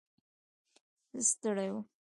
[1.11, 1.83] زه ستړی وم.